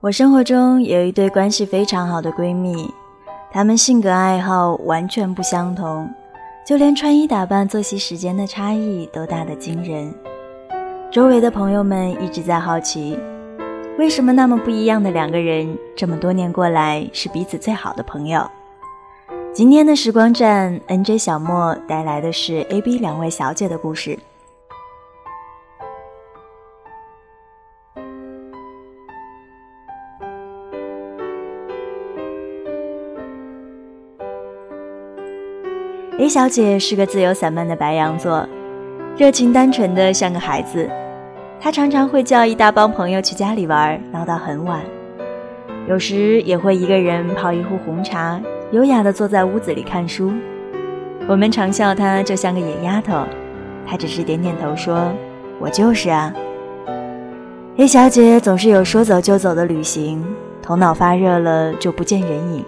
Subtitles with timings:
[0.00, 2.88] 我生活中有一对关系非常好的闺蜜，
[3.50, 6.08] 她们性格爱好完全不相同，
[6.64, 10.14] 就连穿衣打扮、作息时间的差异都大得惊人。
[11.10, 13.18] 周围的朋友们一直在好奇，
[13.98, 18.48] 为什么那么不一样的两个人，这么多年过来是彼此最好的朋友？
[19.52, 24.16] 今天的时光站，NJ 小莫带来的是 AB 两位小姐的故事。
[36.28, 38.46] A 小姐是个自由散漫的白羊座，
[39.16, 40.86] 热情单纯的像个孩子。
[41.58, 44.82] 她常常会叫一大帮朋友去家里玩，闹到很晚。
[45.88, 48.38] 有时也会一个人泡一壶红茶，
[48.72, 50.30] 优雅的坐在屋子里看书。
[51.26, 53.24] 我们常笑她就像个野丫头，
[53.86, 55.10] 她只是点点头说
[55.58, 56.30] ：“我就是啊。
[57.78, 60.22] ”A 小姐总是有说走就走的旅行，
[60.60, 62.62] 头脑发热了就不见人影。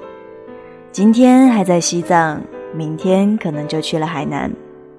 [0.90, 2.40] 今天还在西藏。
[2.74, 4.50] 明天可能就去了海南，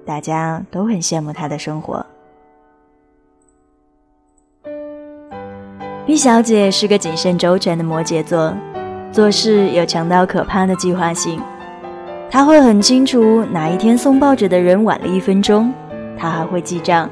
[0.04, 2.04] 大家都很羡慕他的生活。
[6.04, 8.52] B 小姐是个谨慎周全的摩羯座，
[9.10, 11.40] 做事有强到可怕的计划性。
[12.28, 15.72] 她会很清楚哪一天送报纸的人晚了一分钟，
[16.18, 17.08] 她还会记账，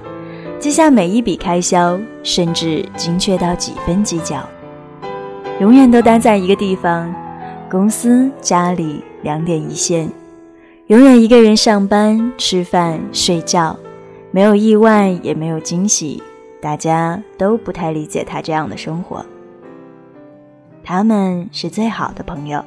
[0.58, 4.46] 记下每一笔开销，甚至精确到几分几角。
[5.60, 7.14] 永远都待在一个地方，
[7.70, 10.10] 公司、家里两点一线。
[10.90, 13.78] 永远一个人上班、吃饭、睡觉，
[14.32, 16.20] 没有意外，也没有惊喜，
[16.60, 19.24] 大家都不太理解他这样的生活。
[20.82, 22.64] 他们是最好的朋友。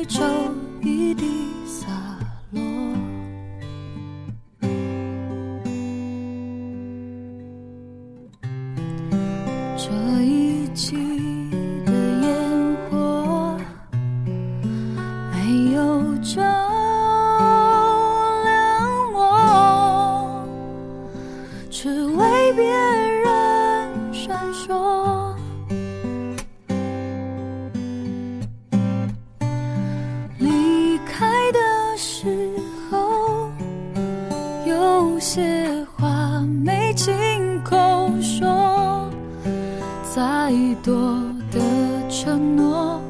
[0.00, 0.22] 一酒
[0.80, 2.19] 一滴洒
[37.62, 39.10] 口说
[40.14, 40.92] 再多
[41.50, 41.60] 的
[42.08, 43.00] 承诺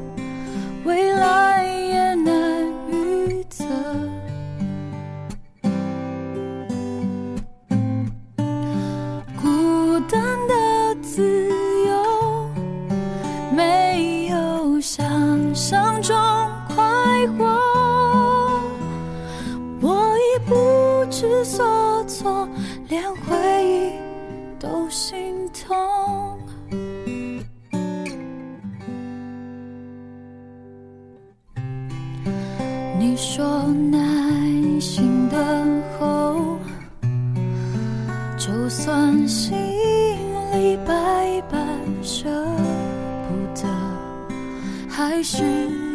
[0.83, 2.33] 未来也难
[2.89, 3.65] 预测。
[9.41, 11.49] 孤单的自
[11.87, 12.49] 由
[13.55, 15.03] 没有想
[15.55, 16.15] 象中
[16.75, 16.83] 快
[17.37, 17.71] 活。
[19.81, 22.47] 我已不知所措
[22.87, 23.40] 连回
[33.03, 33.43] 你说
[33.91, 33.99] 耐
[34.79, 36.59] 心等候，
[38.37, 39.57] 就算心
[40.53, 41.59] 里百般
[42.03, 42.29] 舍
[43.27, 43.67] 不得，
[44.87, 45.43] 还是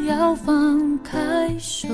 [0.08, 1.86] 要放开手。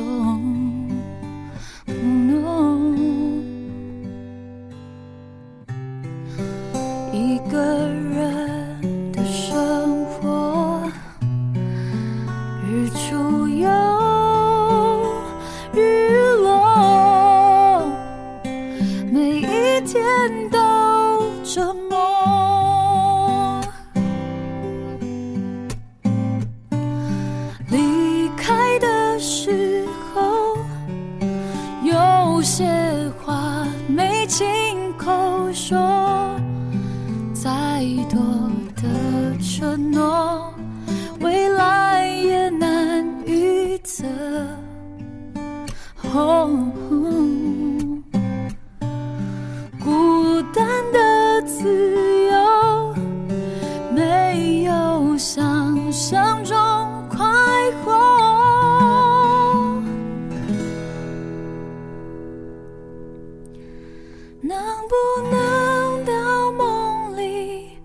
[64.45, 64.59] 能
[64.89, 64.97] 不
[65.31, 67.79] 能到梦里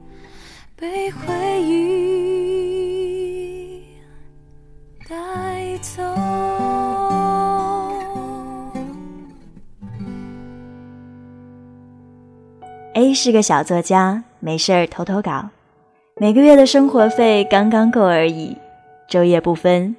[0.76, 3.86] 被回忆
[5.08, 5.16] 带
[5.82, 6.02] 走
[12.96, 15.50] ？A 是个小作家没事儿偷偷搞。
[16.16, 18.58] 每个月的生活费刚刚够而已
[19.08, 19.96] 昼夜不分。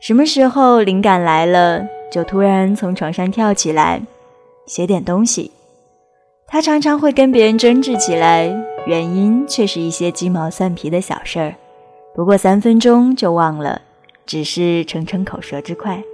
[0.00, 4.00] 什么时候灵感来了就突然从床上跳起来
[4.64, 5.52] 写点东西。
[6.52, 8.54] 他常常会跟别人争执起来，
[8.84, 11.54] 原因却是一些鸡毛蒜皮的小事儿，
[12.14, 13.80] 不过三分钟就忘了，
[14.26, 16.04] 只是逞逞口舌之快。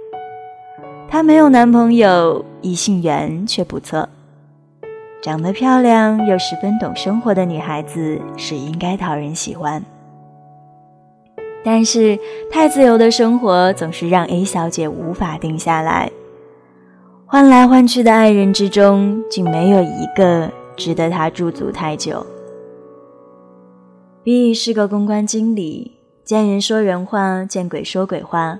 [1.09, 4.07] 她没有男朋友，异性缘却不错。
[5.21, 9.83] 长得漂亮又十分懂生活的女孩子是应该讨人喜欢。
[11.65, 12.17] 但是
[12.49, 16.09] 太自由的生活总是让 A 小姐无法定下来。
[17.31, 22.25] 换来换去的爱人之中，竟没有一个值得他驻足太久。
[24.23, 25.91] B 是个公关经理，
[26.23, 28.57] 见人说人话，见鬼说鬼话，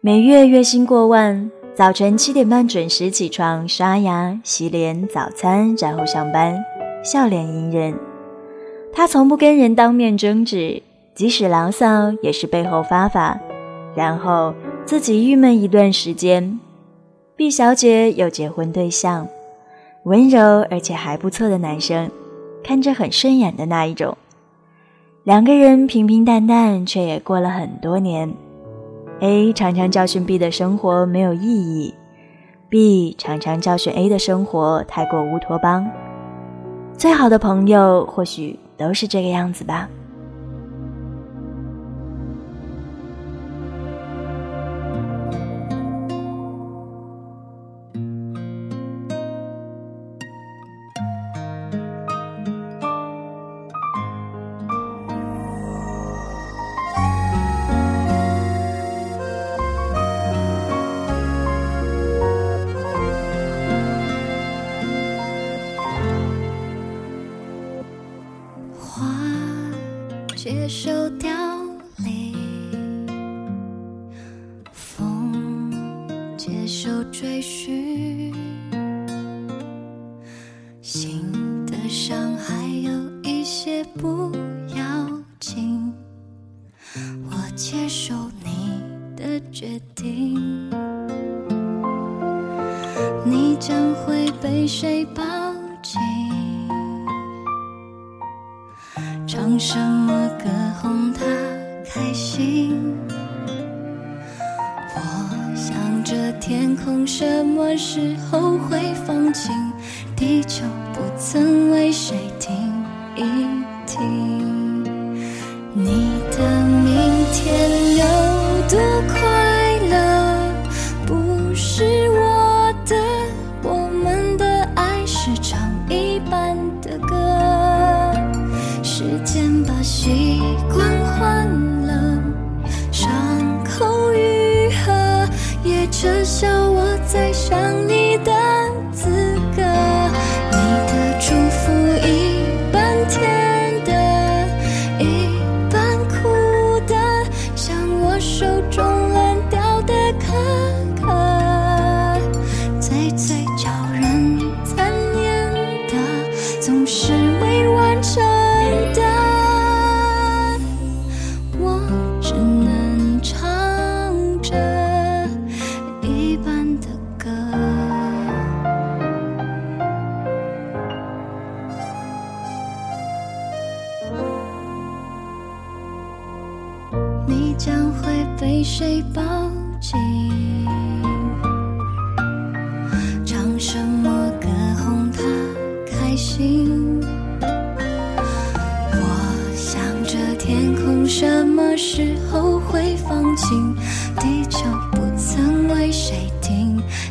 [0.00, 1.50] 每月月薪过万。
[1.74, 6.56] 早晨七点半准时起床，刷牙、洗脸、早餐，然后上班，
[7.02, 7.96] 笑脸迎人。
[8.92, 10.80] 他从不跟人当面争执，
[11.16, 13.40] 即使牢骚也是背后发发，
[13.96, 14.54] 然后
[14.84, 16.60] 自己郁闷一段时间。
[17.38, 19.28] 毕小姐有结婚对象，
[20.02, 22.10] 温柔而且还不错的男生，
[22.64, 24.18] 看着很顺眼的那一种。
[25.22, 28.34] 两个人平平淡淡，却也过了很多年。
[29.20, 31.94] A 常常教训 B 的生活没有意义
[32.68, 35.88] ，B 常常教训 A 的生活太过乌托邦。
[36.96, 39.88] 最好的朋友或许都是这个样子吧。
[81.90, 82.92] 世上还有
[83.22, 84.30] 一些不
[84.76, 84.84] 要
[85.40, 85.90] 紧，
[87.30, 88.12] 我接受
[88.44, 88.82] 你
[89.16, 90.68] 的决定，
[93.24, 95.22] 你将会被谁抱
[95.82, 95.98] 紧？
[99.26, 100.67] 唱什么歌？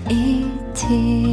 [0.08, 1.27] 停一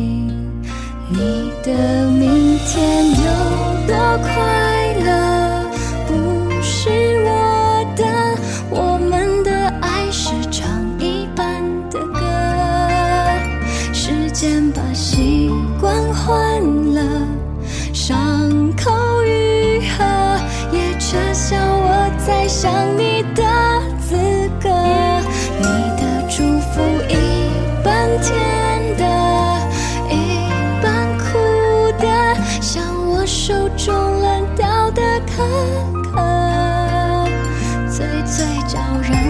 [38.26, 39.23] 最叫人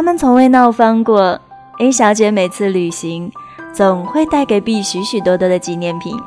[0.00, 1.38] 他们从未闹翻过。
[1.78, 3.30] A 小姐每次旅行，
[3.70, 6.18] 总会带给 B 许许多多的纪念品，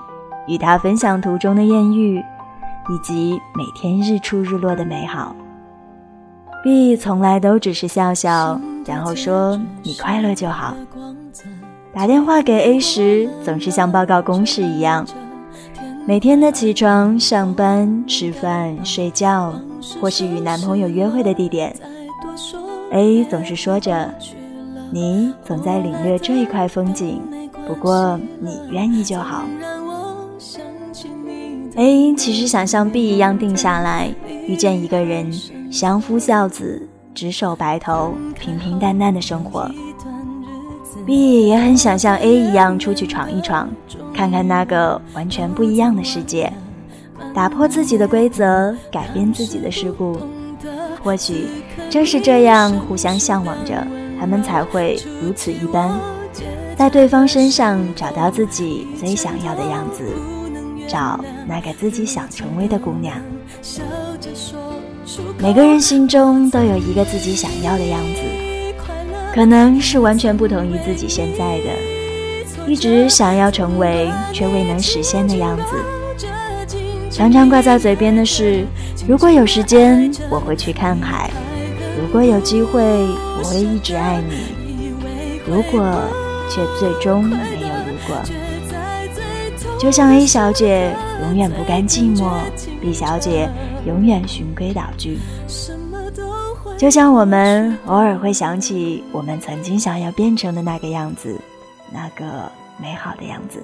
[0.46, 5.36] 与他分享途中的艳遇，以及每天日出日落的美好。
[6.64, 10.76] B 从来都只是笑笑，然后说：“你快乐就好。”
[11.96, 15.04] 打电话给 A 时，总是像报告公事一样，
[16.06, 19.52] 每天的起床、上班、吃饭、睡觉，
[20.00, 21.76] 或是与男朋友约会的地点。
[22.94, 24.14] A 总是说着
[24.94, 27.20] ：“你总在领略这一块风景，
[27.68, 29.44] 不过你愿意就好。
[31.76, 34.14] ”A 其实想像 B 一样定下来，
[34.48, 35.34] 遇见一个人，
[35.72, 39.68] 相夫教子，执手白头，平平淡淡的生活。
[41.04, 43.68] B 也很想像 A 一样出去闯一闯，
[44.14, 46.54] 看看那个完全不一样的世界，
[47.34, 50.16] 打破自己的规则，改变自己的事故。
[51.04, 51.48] 或许
[51.94, 53.86] 正是这样互相向往着，
[54.20, 55.92] 他们才会如此一般，
[56.76, 60.04] 在对方身上找到自己最想要的样子，
[60.88, 63.16] 找那个自己想成为的姑娘。
[65.38, 68.22] 每个人心中都有一个自己想要的样子，
[69.32, 75.64] 可能是完全不同于自己现在的，一直想要成为却未能实现的样子。
[77.12, 78.66] 常常挂在嘴边的是：
[79.08, 81.30] 如果有时间，我会去看海；
[82.04, 82.82] 如果有机会，
[83.38, 84.92] 我会一直爱你。
[85.48, 85.82] 如果，
[86.50, 88.22] 却最终没有如果。
[89.80, 92.30] 就像 A 小姐永远不甘寂寞
[92.82, 93.50] ，B 小姐
[93.88, 95.18] 永远循规蹈矩。
[96.78, 101.40] 就像我们偶尔会想起我们曾经想要变成的那个样子，
[101.90, 103.64] 那个美好的样子。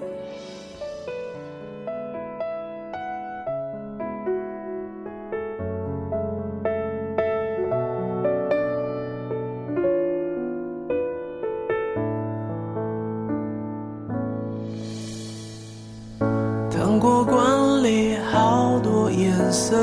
[19.21, 19.75] 颜色，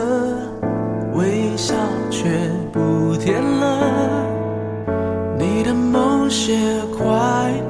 [1.14, 1.74] 微笑
[2.10, 2.24] 却
[2.72, 4.24] 不甜了。
[5.38, 6.56] 你的某些
[6.96, 7.04] 快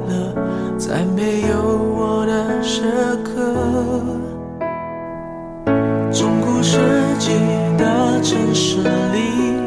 [0.08, 0.32] 乐，
[0.78, 1.56] 在没有
[1.96, 2.82] 我的时
[3.24, 3.32] 刻。
[6.12, 6.78] 中古世
[7.18, 7.32] 纪
[7.76, 9.58] 的城市里，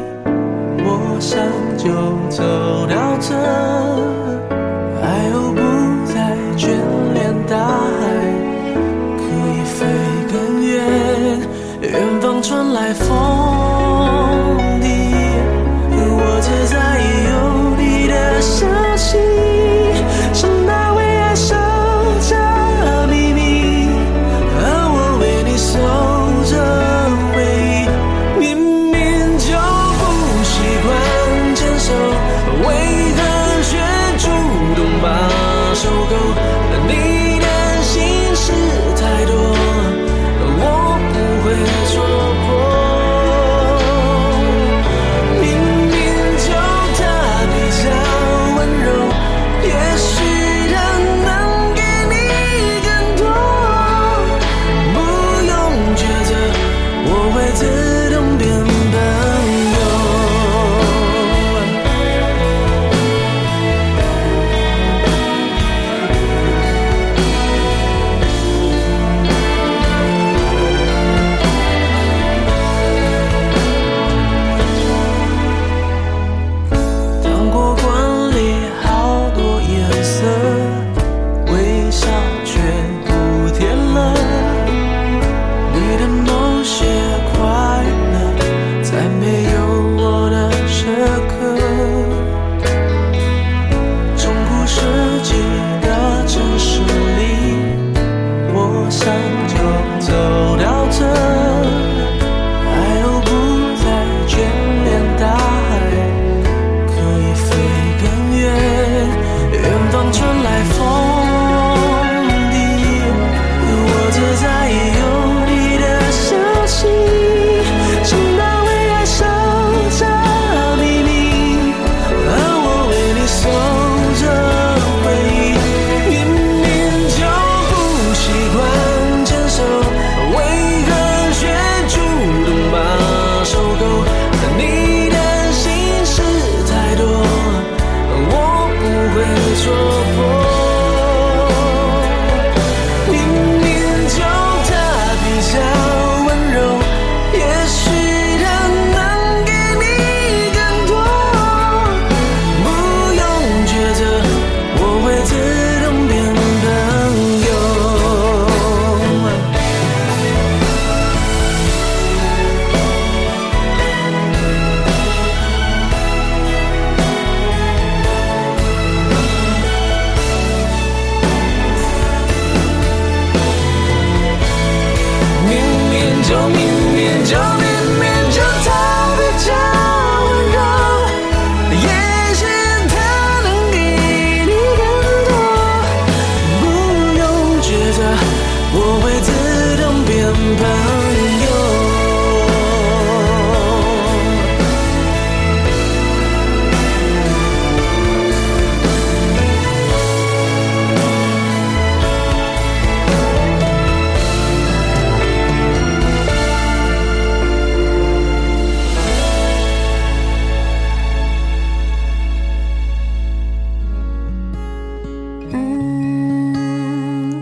[0.78, 1.38] 我想
[1.76, 1.90] 就
[2.30, 2.42] 走
[2.88, 3.34] 到这，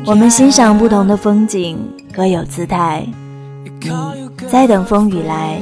[0.08, 1.76] 我们欣赏不同的风景，
[2.14, 3.06] 各有姿态。
[3.82, 5.60] 你在等风雨来，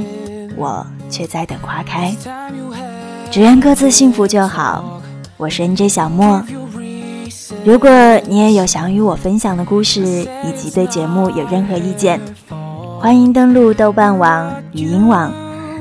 [0.56, 2.14] 我却在等花开。
[3.28, 5.02] 只愿各自幸福就好。
[5.36, 6.40] 我是 NJ 小莫。
[7.64, 7.90] 如果
[8.28, 12.20] 你也有想与我分享的故事，以及对节目有任何意见，
[13.00, 15.32] 欢迎登录豆瓣网、语音网，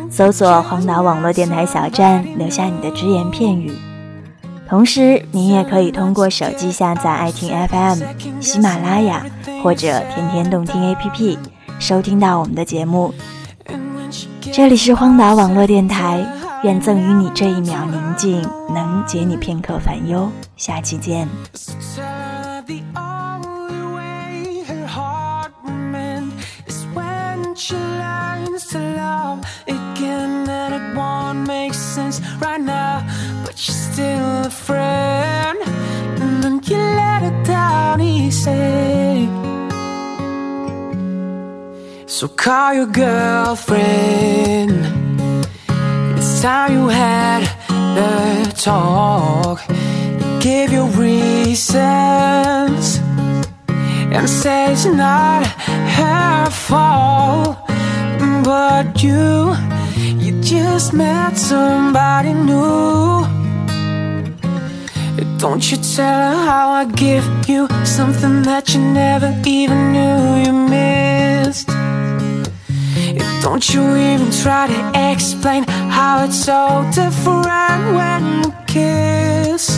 [0.09, 3.71] 搜索“荒岛网络电台小站”，留下你的只言片语。
[4.67, 9.25] 同时，您也可以通过手机下载爱听 FM、喜马拉雅
[9.63, 11.37] 或者天天动听 APP，
[11.79, 13.13] 收听到我们的节目。
[14.51, 16.25] 这里是荒岛网络电台，
[16.63, 18.41] 愿赠予你这一秒宁静，
[18.73, 20.29] 能解你片刻烦忧。
[20.57, 21.27] 下期见。
[33.95, 35.57] Still a friend.
[36.21, 39.29] And then you let her down easy
[42.05, 44.73] So call your girlfriend.
[46.17, 47.43] It's time you had
[47.97, 48.11] the
[48.67, 49.59] talk.
[50.41, 52.85] Give your reasons.
[54.15, 55.47] And say it's not
[55.99, 57.57] her fault.
[58.43, 59.55] But you,
[60.23, 63.44] you just met somebody new
[65.37, 70.53] don't you tell her how I give you something that you never even knew you
[70.53, 71.67] missed.
[73.41, 75.63] Don't you even try to explain
[75.97, 79.77] how it's so different when you kiss.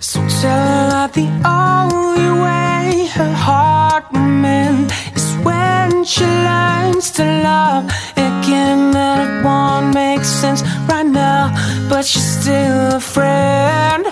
[0.00, 7.10] So tell her that the only way her heart will mend is when she learns
[7.12, 7.84] to love
[8.16, 8.92] again.
[8.92, 10.62] That it won't make sense
[11.02, 14.06] right now, but she's still a friend.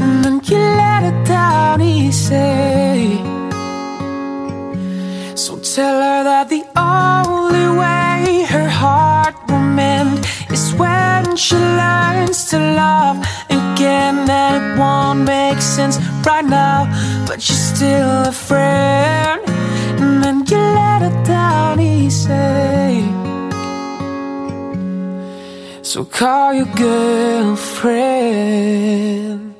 [0.00, 3.22] And then you let her down easy.
[5.34, 12.50] So tell her that the only way her heart will mend is when she learns
[12.50, 13.18] to love
[13.48, 14.26] again.
[14.26, 16.84] That it won't make sense right now,
[17.26, 19.42] but you're still a friend.
[20.00, 23.25] And then you let her down easy.
[25.86, 29.55] So call your girlfriend.